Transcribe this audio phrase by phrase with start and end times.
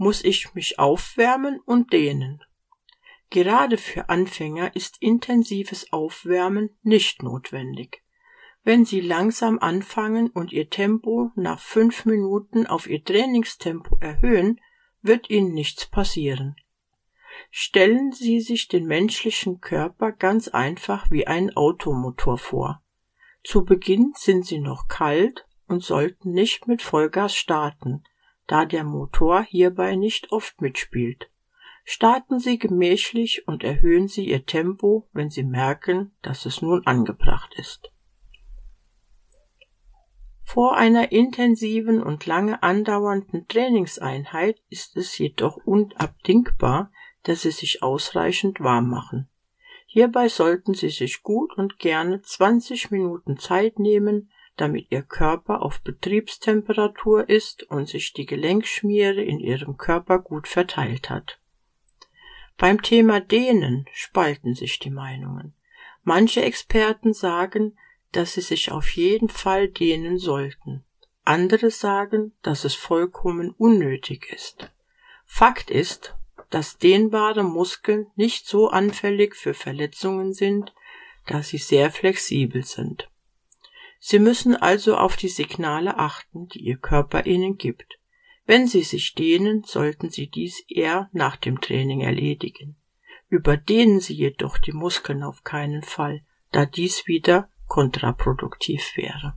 [0.00, 2.42] muss ich mich aufwärmen und dehnen.
[3.28, 8.02] Gerade für Anfänger ist intensives Aufwärmen nicht notwendig.
[8.64, 14.58] Wenn Sie langsam anfangen und Ihr Tempo nach fünf Minuten auf Ihr Trainingstempo erhöhen,
[15.02, 16.56] wird Ihnen nichts passieren.
[17.50, 22.82] Stellen Sie sich den menschlichen Körper ganz einfach wie einen Automotor vor.
[23.44, 28.02] Zu Beginn sind Sie noch kalt und sollten nicht mit Vollgas starten,
[28.50, 31.30] da der Motor hierbei nicht oft mitspielt.
[31.84, 37.54] Starten Sie gemächlich und erhöhen Sie Ihr Tempo, wenn Sie merken, dass es nun angebracht
[37.56, 37.92] ist.
[40.42, 46.90] Vor einer intensiven und lange andauernden Trainingseinheit ist es jedoch unabdingbar,
[47.22, 49.28] dass Sie sich ausreichend warm machen.
[49.86, 55.80] Hierbei sollten Sie sich gut und gerne 20 Minuten Zeit nehmen, damit Ihr Körper auf
[55.80, 61.38] Betriebstemperatur ist und sich die Gelenkschmiere in Ihrem Körper gut verteilt hat.
[62.56, 65.54] Beim Thema Dehnen spalten sich die Meinungen.
[66.02, 67.76] Manche Experten sagen,
[68.12, 70.84] dass sie sich auf jeden Fall dehnen sollten.
[71.24, 74.70] Andere sagen, dass es vollkommen unnötig ist.
[75.24, 76.16] Fakt ist,
[76.50, 80.74] dass dehnbare Muskeln nicht so anfällig für Verletzungen sind,
[81.26, 83.08] da sie sehr flexibel sind.
[84.02, 88.00] Sie müssen also auf die Signale achten, die Ihr Körper Ihnen gibt.
[88.46, 92.76] Wenn Sie sich dehnen, sollten Sie dies eher nach dem Training erledigen.
[93.28, 99.34] Überdehnen Sie jedoch die Muskeln auf keinen Fall, da dies wieder kontraproduktiv wäre